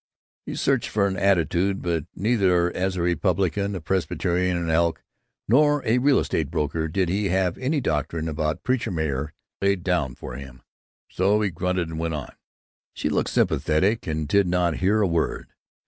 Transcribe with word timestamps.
He 0.47 0.55
searched 0.55 0.89
for 0.89 1.05
an 1.05 1.15
attitude, 1.15 1.79
but 1.83 2.07
neither 2.15 2.75
as 2.75 2.95
a 2.95 3.03
Republican, 3.03 3.75
a 3.75 3.81
Presbyterian, 3.81 4.57
an 4.57 4.67
Elk, 4.67 5.03
nor 5.47 5.85
a 5.85 5.99
real 5.99 6.17
estate 6.17 6.49
broker 6.49 6.87
did 6.87 7.07
he 7.07 7.29
have 7.29 7.55
any 7.59 7.79
doctrine 7.79 8.27
about 8.27 8.63
preacher 8.63 8.89
mayors 8.89 9.29
laid 9.61 9.83
down 9.83 10.15
for 10.15 10.37
him, 10.37 10.63
so 11.11 11.39
he 11.41 11.51
grunted 11.51 11.87
and 11.87 11.99
went 11.99 12.15
on. 12.15 12.33
She 12.95 13.09
looked 13.09 13.29
sympathetic 13.29 14.07
and 14.07 14.27
did 14.27 14.47
not 14.47 14.77
hear 14.77 15.01
a 15.03 15.07
word. 15.07 15.53